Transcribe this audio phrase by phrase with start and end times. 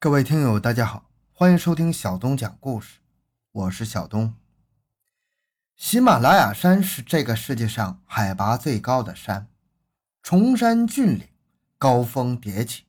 [0.00, 3.00] 各位听友，大家好，欢迎收听小东讲故事，
[3.50, 4.32] 我是小东。
[5.74, 9.48] 喜马拉雅山是这个世界上海拔最高的山，
[10.22, 11.26] 崇山峻岭，
[11.78, 12.84] 高峰迭起，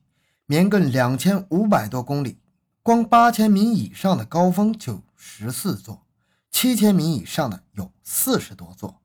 [0.46, 2.38] 绵亘两千五百多公里，
[2.80, 6.06] 光八千米以上的高峰就十四座，
[6.48, 9.02] 七千米以上的有四十多座。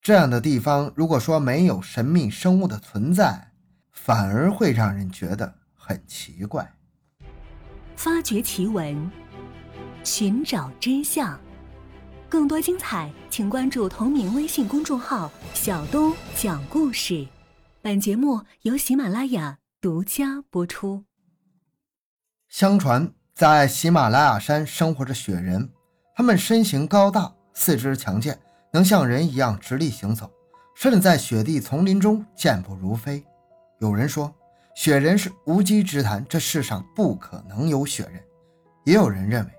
[0.00, 3.50] 这样的地方，如果说没有神秘生物的存在，
[3.90, 6.76] 反而会让人觉得很奇怪。
[8.04, 9.10] 发掘奇闻，
[10.02, 11.40] 寻找真相，
[12.28, 17.26] 更多精彩，请关注同名微信公众号“小东讲故事”。
[17.80, 21.04] 本节目由喜马拉雅独家播出。
[22.50, 25.70] 相传，在喜马拉雅山生活着雪人，
[26.14, 28.38] 他们身形高大，四肢强健，
[28.70, 30.30] 能像人一样直立行走，
[30.76, 33.24] 甚至在雪地丛林中健步如飞。
[33.78, 34.30] 有人说。
[34.74, 38.20] 雪人是无稽之谈，这世上不可能有雪人。
[38.84, 39.50] 也有人认为，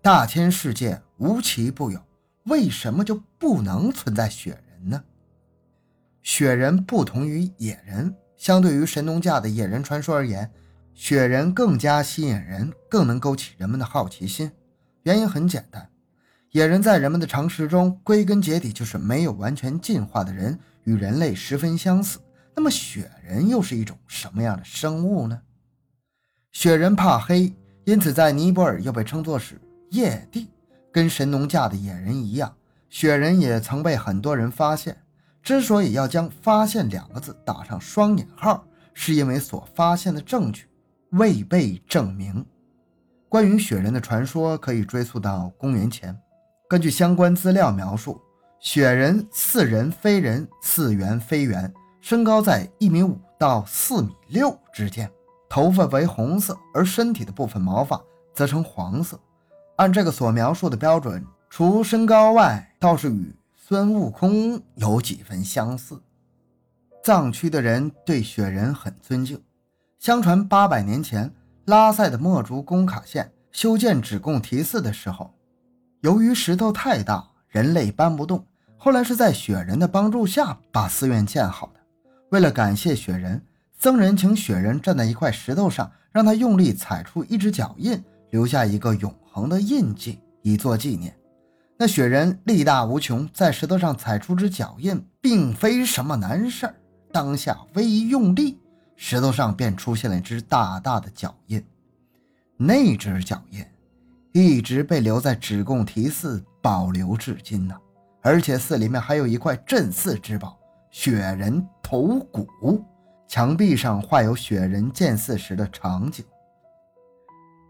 [0.00, 2.00] 大千世界无奇不有，
[2.44, 5.04] 为什么就不能存在雪人呢？
[6.22, 10.50] 雪人不同于野人，相对于神农架的野人传说而言，
[10.94, 14.50] 雪人更加吸引人，更能勾起人们的好奇心。
[15.02, 15.88] 原因很简单，
[16.52, 22.18] 野人在人们的常识中，归根结底就是没有完全进化的人，与人类十分相似。
[22.54, 25.40] 那么雪人又是一种什么样的生物呢？
[26.52, 27.52] 雪人怕黑，
[27.84, 30.48] 因此在尼泊尔又被称作是夜帝。
[30.92, 32.54] 跟神农架的野人一样，
[32.90, 34.94] 雪人也曾被很多人发现。
[35.42, 40.66] 之所以要将“发现”两个字打上双引号，是因为所发现的证据
[41.12, 42.44] 未被证明。
[43.28, 46.14] 关于雪人的传说可以追溯到公元前。
[46.68, 48.20] 根据相关资料描述，
[48.60, 51.72] 雪人似人非人，似圆非圆。
[52.02, 55.08] 身高在一米五到四米六之间，
[55.48, 57.98] 头发为红色，而身体的部分毛发
[58.34, 59.18] 则呈黄色。
[59.76, 66.02] 按这个所描述的标准，除身高外，倒是与孙悟空有几分相似。
[67.04, 69.40] 藏区的人对雪人很尊敬。
[70.00, 71.32] 相传八百年前，
[71.66, 75.32] 拉萨的墨竹工卡县修建止贡提寺的时候，
[76.00, 78.44] 由于石头太大，人类搬不动，
[78.76, 81.81] 后来是在雪人的帮助下把寺院建好的。
[82.32, 83.42] 为了感谢雪人，
[83.78, 91.14] 僧人请雪人站在一块石头上，让他用力踩出一只脚印，留下一个永恒的印记，以作纪念。
[91.76, 96.74] 那雪人力大无穷，在石头上踩出只脚印，并非什么难事儿。
[97.12, 98.58] 当下微一用力，
[98.96, 101.62] 石头上便出现了一只大大的脚印。
[102.56, 103.62] 那只脚印
[104.32, 107.76] 一直被留在止贡提寺，保留至今呢。
[108.22, 110.58] 而且寺里面还有一块镇寺之宝。
[110.92, 112.84] 雪人头骨，
[113.26, 116.22] 墙壁上画有雪人建寺时的场景。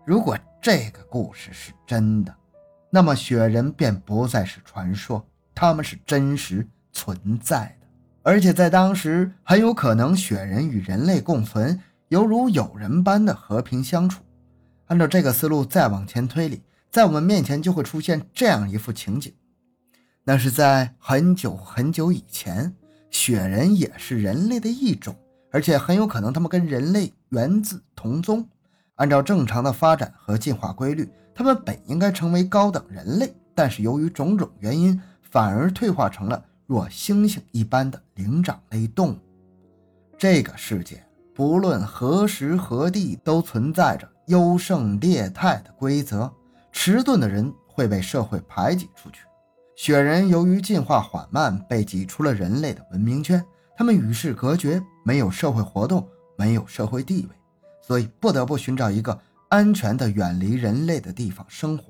[0.05, 2.35] 如果这个故事是真的，
[2.91, 5.25] 那么雪人便不再是传说，
[5.55, 7.87] 他们是真实存在的，
[8.25, 14.21] 而且在当时很有可能雪人与人类共存，犹如友人般的和平相处。
[14.87, 19.33] 按照这个思路再往前推理，在我们面前就会出现这样一幅情景：
[20.25, 22.75] 那是在很久很久以前。
[23.13, 25.15] 雪人也是人类的一种，
[25.53, 28.45] 而且很有可能他们跟人类源自同宗。
[28.97, 39.19] 按照正常的发展和进化规律，他们本应该成为高等人类，但是由于种种原因，反而退化成了若猩猩一般的灵长类动物。
[40.19, 41.03] 这个世界
[41.35, 46.33] 不论何时何地都存在着优胜劣汰的规则，
[46.71, 49.21] 迟钝的人会被社会排挤出去。
[49.75, 53.43] 雪人由于进化缓慢，被挤出了人类的文明圈，
[53.77, 56.07] 他们与世隔绝，没有社会活动，
[56.37, 57.37] 没有社会地位，
[57.81, 59.19] 所以不得不寻找一个
[59.49, 61.85] 安全的、远离人类的地方生活。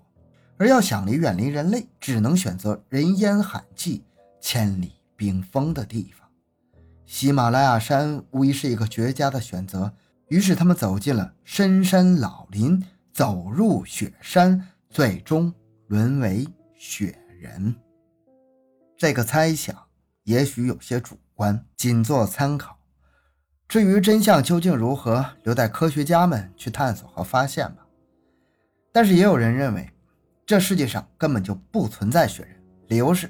[0.58, 4.00] 而要想离远离人类，只能选择人烟罕寂、
[4.40, 6.28] 千里冰封的地方。
[7.04, 9.92] 喜马拉雅山无疑是一个绝佳的选择。
[10.28, 15.52] 于是他们走进了深山老林，走入雪山，最终
[15.88, 17.18] 沦为雪。
[17.42, 17.74] 人，
[18.96, 19.76] 这个猜想
[20.22, 22.78] 也许有些主观，仅做参考。
[23.66, 27.84] 至于真相究竟如何，留待科学家们去探索和发现吧。
[28.92, 29.90] 但是也有人认为，
[30.46, 32.56] 这世界上根本就不存在雪人。
[32.88, 33.28] 理由是，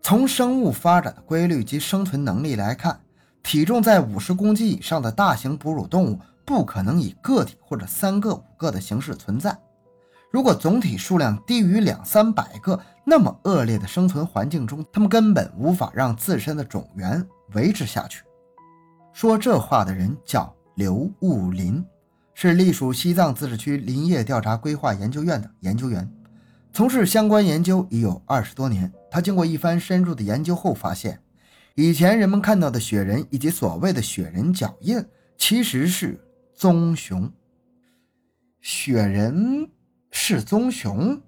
[0.00, 2.98] 从生物发展的规律及生存能力来看，
[3.42, 9.56] 体重在五十公斤以上的大型哺乳动物不可能以个体或者三个、五个的形式存在。
[10.32, 18.24] 如果总体数量低于两三百个，那么恶劣的生存环境中，他们根本无法让自身的种源维持下去。
[19.12, 21.84] 说这话的人叫刘物林，
[22.32, 26.10] 是隶属西藏自治区林业调查规划研究院的研究员，
[26.72, 28.90] 从事相关研究已有二十多年。
[29.10, 31.20] 他经过一番深入的研究后发现，
[31.74, 35.04] 以前人们看到的雪人以及所谓的雪人脚印，
[35.36, 36.18] 其实是
[36.54, 37.30] 棕熊。
[38.62, 39.68] 雪人
[40.14, 41.20] 是棕熊？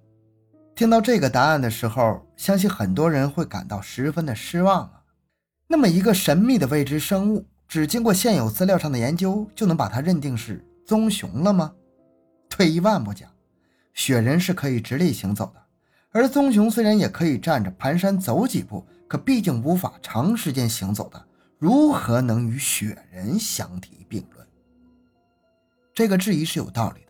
[0.76, 5.02] 听到这个答案的时候，相信很多人会感到十分的失望啊。
[5.66, 11.72] 那么一个神秘的未知生物，只经过现有资料上的研究，就能把它认定是棕熊了吗？
[12.48, 13.28] 退一万步讲，
[13.94, 15.62] 雪人是可以直立行走的，
[16.10, 21.26] 而棕熊虽然也可以站着蹒跚走几步，可毕竟无法长时间行走的，
[21.58, 24.46] 如何能与雪人相提并论？
[25.94, 27.03] 这个质疑是有道理，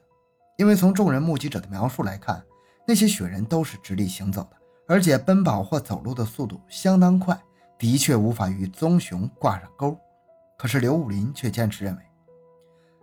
[0.56, 2.42] 因为从众人目击者的描述来看。
[2.86, 7.34] 那些雪人都是直立行走的，而且奔跑或走路的速度相当快，
[7.78, 9.98] 的确无法与棕熊挂上钩。
[10.58, 12.02] 可是刘武林却坚持认为，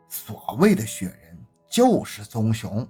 [0.07, 1.35] 所谓的雪人
[1.67, 2.87] 就是棕熊，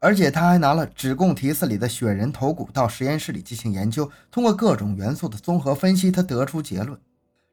[0.00, 6.98] 而且他还拿了指贡提寺里的雪人头骨到实验室里进行研究，通过各种元素的综合分析，他得出结论：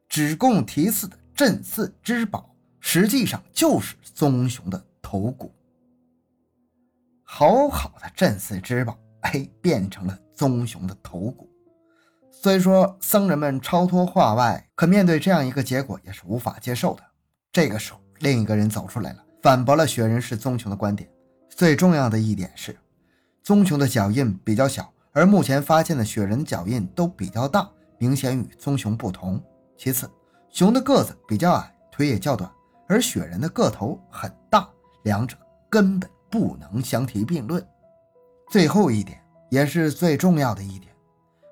[0.08, 2.48] 指贡提寺的镇寺之宝
[2.80, 5.54] 实际上就是棕熊的头骨。
[7.36, 11.50] 好好的镇寺之宝，哎，变成了棕熊的头骨。
[12.30, 17.02] 虽说僧人们超脱化外，可面对这样一个结果也是无法接受的。
[17.50, 21.10] 这个时候，另一个人走出来了，反驳了雪人是棕熊的观点。
[21.50, 22.78] 最重要的一点是，
[23.42, 29.42] 棕熊的脚印比较小，而目前发现的雪人脚印都比较大，明显与棕熊不同。
[29.76, 30.08] 其次，
[30.50, 32.48] 熊的个子比较矮，腿也较短，
[32.86, 34.68] 而雪人的个头很大，
[35.02, 35.36] 两者
[35.68, 36.08] 根本。
[36.34, 37.64] 不能相提并论。
[38.50, 39.20] 最后一点
[39.50, 40.92] 也是最重要的一点，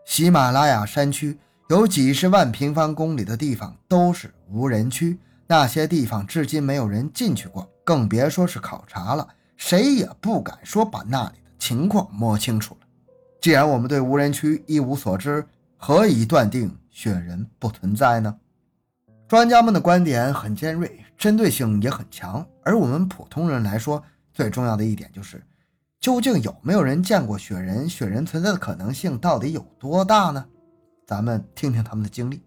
[0.04, 1.38] 喜马拉雅山区
[1.68, 9.24] 有几十万平方公里的地方都是无人区，那些地方至今没有人进去过，更别说是考察了。
[9.56, 12.86] 谁也不敢说把那里的情况摸清楚了。
[13.40, 15.46] 既然我们对无人区一无所知，
[15.76, 18.36] 何以断定雪人不存在呢？
[19.28, 24.02] 专家们的观点很尖锐，针对性也很强，而我们普通人来说，
[24.32, 25.42] 最重要的一点就是，
[26.00, 27.88] 究竟有没有人见过雪人？
[27.88, 30.44] 雪人存在的可能性到底有多大呢？
[31.06, 32.42] 咱们听听他们的经历。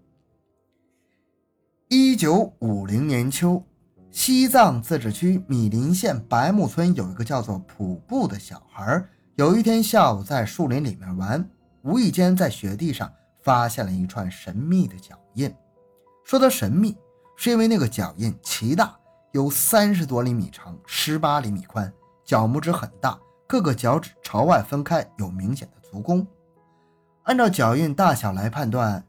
[1.87, 3.63] 一九五零年秋，
[4.09, 9.05] 西藏自治区米林县白木村有一个叫做普布的小孩，
[9.35, 11.47] 有一天下午在树林里面玩，
[11.83, 13.11] 无意间在雪地上
[13.43, 15.53] 发现了一串神秘的脚印。
[16.23, 16.97] 说它神秘，
[17.37, 18.97] 是因为那个脚印奇大。
[19.35, 21.91] 有三十多厘米长，十八厘米宽，
[22.23, 26.25] 脚拇指很大，各个脚趾朝外分开，有明显的足弓。
[27.23, 29.05] 按照脚印大小来判断，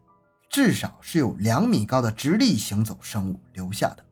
[0.50, 4.04] 至少是有两米高的直立行走生物留下的。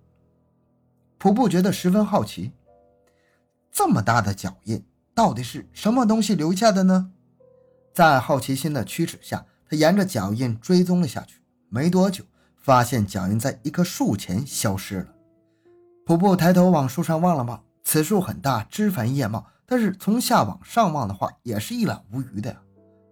[1.19, 2.53] 普布觉得十分好奇，
[3.73, 4.85] 这么大的脚印
[5.17, 7.11] 到底是什么东西留下的呢？
[7.93, 11.41] 在好奇心的驱使下，他沿着脚印追踪了下去。
[11.69, 12.23] 没多久，
[12.57, 15.09] 发现脚印在一棵树前消失了。
[16.05, 22.61] 瀑布抬头往树上望了望，此树很大，枝繁叶茂，但是从下往上望的话，也是一览无余的呀，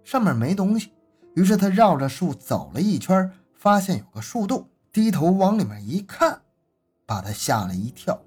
[0.05, 0.93] 上面没东西。
[1.35, 6.39] 于是他绕着树走了一圈，发现有个树洞，低头往里面一看，
[7.07, 8.19] 把他吓了一跳。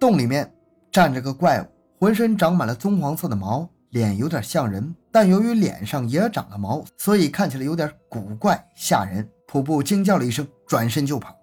[0.00, 0.50] 洞里面
[0.90, 1.66] 站着个怪物，
[2.00, 9.28] 浑身长满了棕黄色的毛，脸有点像人，但由于脸上也长了毛，所以看起来有点古怪吓人。
[9.46, 11.36] 瀑布惊叫了一声，转身就跑。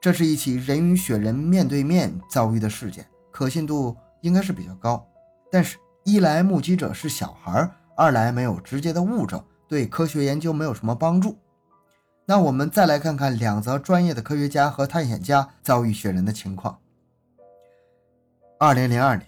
[0.00, 5.04] 这是一起人与雪人面对面遭遇的事件，可信度应该是比较高。
[5.50, 11.36] 但是，一来目击者是小孩，二来没有直接的物证，对科学研究没有什么帮助。
[12.24, 16.78] 那我们再来看看两则专业的科学家和探险家遭遇雪人的情况。
[18.58, 19.26] 二零零二年，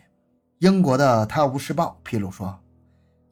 [0.59, 2.61] 英国的《泰晤士报》披露说，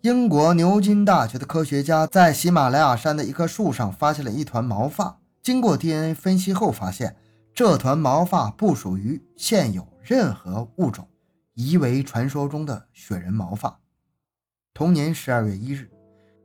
[0.01, 7.15] 英国牛津大学的科学家在喜马拉雅山的一棵树上发现了一团毛发，经过 DNA 分析后发现。
[7.57, 11.09] 这团毛发不属于现有任何物种，
[11.55, 13.81] 疑为传说中的雪人毛发。
[14.75, 15.91] 同年十二月一日，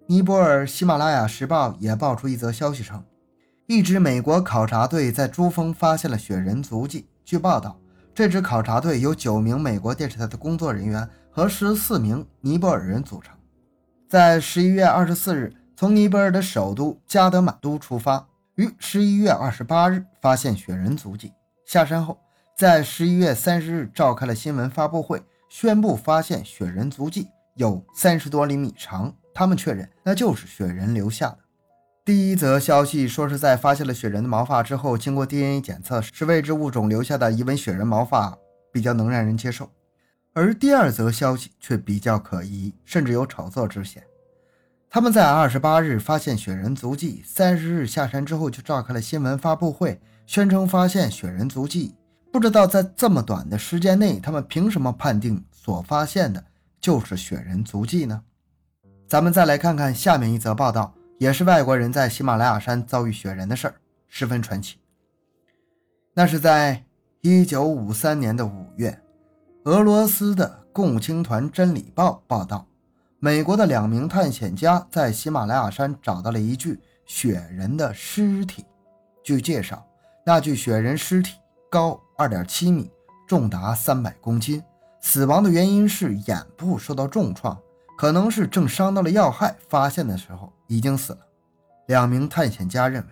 [0.07, 3.03] 尼泊尔喜马拉雅时报也爆出一则消息称，
[3.67, 7.09] 一支美国考察队在珠峰发现了雪人足迹。
[7.25, 7.77] 据报道，
[8.15, 13.35] 这支考察队由九名美国电视台的工作人员和十四名尼泊尔人组成，
[14.07, 18.29] 在十一月二十四日从尼泊尔的首都加德满都出发。
[18.55, 21.31] 于十一月二十八日发现雪人足迹，
[21.65, 22.19] 下山后，
[22.57, 29.13] 在十一月三十日召开了新闻发布会，宣布发现雪人足迹有三十多厘米长。
[29.33, 31.37] 他们确认那就是雪人留下的。
[32.03, 38.37] 第一则消息说是在发现了雪人的毛发之后，经过 DNA 检测是未知物种留下的疑问雪人毛发，
[38.73, 39.69] 比较能让人接受。
[40.33, 44.03] 而第二则消息却比较可疑，甚至有炒作之嫌。
[44.93, 51.95] 他们在二十八日发现雪人足迹，三十日下山之后就召开了新闻发布会，宣称发现雪人足迹。
[52.29, 56.43] 不知道在这么短的时间内，他们凭什么判定所发现的
[56.81, 58.21] 就是雪人足迹呢？
[59.07, 63.75] 咱们再来看看下面一则报道，也是外国人在喜马拉雅山遭遇雪人的事儿，
[64.09, 64.77] 十分传奇。
[66.13, 66.83] 那是在
[67.21, 69.01] 一九五三年的五月，
[69.63, 72.67] 俄罗斯的共青团真理报报道。
[73.23, 78.65] 美国的两名探险家在喜马拉雅山找到了一具雪人的尸体。
[79.23, 79.85] 据介绍，
[80.25, 81.35] 那具雪人尸体
[81.69, 82.89] 高二点七米，
[83.27, 84.63] 重达三百公斤，
[85.01, 87.55] 死亡的原因是眼部受到重创，
[87.95, 91.19] 可能是正伤到了要害，发现的时候已经死了。
[91.85, 93.09] 两名探险家认为，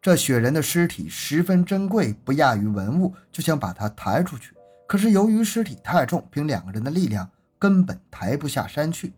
[0.00, 4.54] 这雪人的尸体十分珍贵，不亚于文物，就想把它抬出去。
[4.88, 7.28] 可是由于尸体太重，凭两个人的力量
[7.58, 9.12] 根本抬不下山去。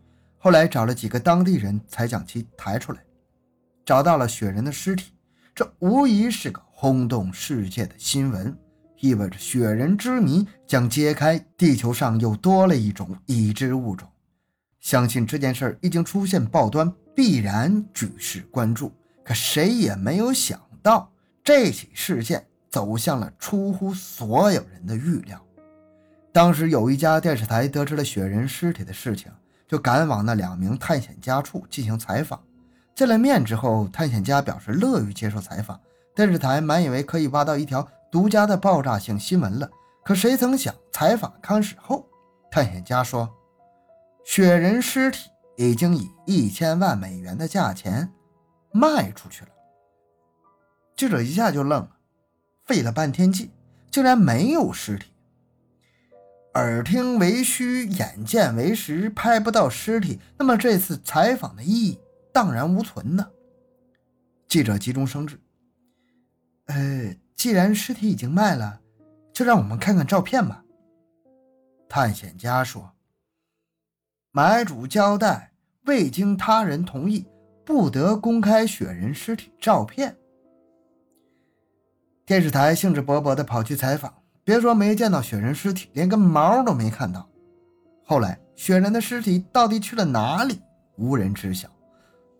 [0.45, 2.99] 后来找了几个当地人才将其抬出来，
[3.83, 5.11] 找到了雪人的尸体，
[5.55, 8.55] 这无疑是个轰动世界的新闻，
[8.99, 14.07] 意味着雪人之谜将揭开，地球上又多了一种已知物种。
[14.81, 18.93] 相信这件事已经出现报端，必然举世关注。
[19.23, 21.11] 可谁也没有想到，
[21.43, 25.43] 这起事件走向了出乎所有人的预料。
[26.31, 29.31] 当时有一家电视台得知了雪人尸体的事情。
[29.67, 32.41] 就赶往那两名探险家处进行采访。
[32.93, 35.79] 见了面之后，探险家表示乐于接受采访。
[36.15, 39.69] 电视台满以为可以挖到一条独家的爆炸性新闻了，
[40.03, 42.07] 可谁曾想，采访开始后，
[42.49, 43.29] 探险家说
[44.23, 48.09] ：“雪人尸体已经以一千万美元的价钱
[48.71, 49.49] 卖出去了。”
[50.95, 51.97] 记者一下就愣了，
[52.63, 53.51] 费了半天劲，
[53.91, 55.11] 竟然没有尸体。
[56.55, 61.99] 耳听为虚，眼见为实，拍不到尸体，那么这次采访的意义
[62.31, 63.29] 荡然无存呢？
[64.47, 65.37] 记者急中生智，
[66.67, 68.79] 呃，既然尸体已经卖了，
[69.33, 70.63] 就让我们看看照片吧。
[71.89, 72.93] 探险家说
[74.31, 75.51] ：“买主交代，
[75.83, 77.25] 未经他人同意，
[77.65, 80.15] 不得公开雪人尸体照片。”
[82.25, 84.24] 电视台兴致勃勃地跑去采访。
[84.45, 87.27] 别说没见到雪人尸体，连根毛都没看到。
[88.05, 90.61] 后来，雪人的尸体到底去了哪里，
[90.97, 91.67] 无人知晓。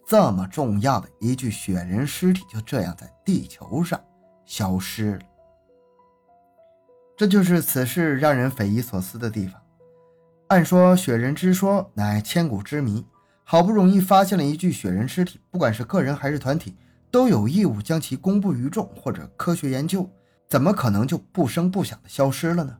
[0.08, 4.00] 这么重要的一具雪人尸体，就这样在地球上
[4.46, 5.22] 消失了。
[7.18, 9.60] 这就是此事让人匪夷所思的地方。
[10.50, 13.04] 按说，雪人之说乃千古之谜，
[13.44, 16.78] 好不容易发现了一具雪人尸体，不管是个人还是团体，
[17.10, 20.08] 都有义务将其公布于众或者科学研究。
[20.48, 22.78] 怎么可能就不声不响的消失了呢？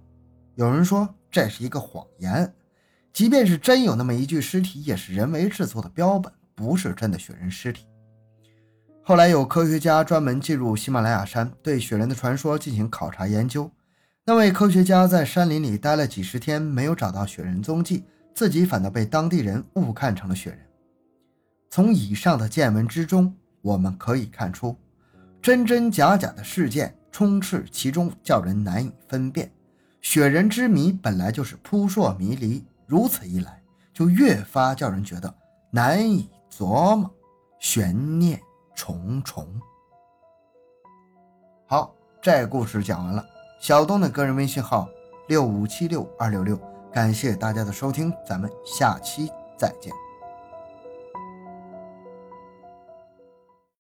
[0.56, 2.54] 有人说这是一个谎言，
[3.12, 7.86] 即便是真有那么一具尸体，也是人为制作的标本，不是真的雪人尸体。
[9.04, 13.70] 后来有科学家专门进入喜马拉雅山，对雪人的传说进行考察研究。
[14.26, 20.60] 那位科学家在山林里待了几十天，没有找到雪人踪迹，自己反倒被当地人误看成了雪人。
[21.70, 24.76] 从以上的见闻之中，我们可以看出，
[25.42, 26.98] 真真假假的事件。
[27.16, 29.50] 充斥其中，叫人难以分辨。
[30.02, 35.34] 雪人之谜本来就是扑朔迷离，如此一来，就越发叫人觉得
[35.72, 37.10] 难以琢磨，
[37.58, 38.38] 悬念
[38.76, 39.48] 重重。
[41.66, 43.26] 好，这故事讲完了。
[43.62, 44.86] 小东的个人微信号
[45.30, 46.60] 六五七六二六六，
[46.92, 50.05] 感谢大家的收听，咱们下期再见。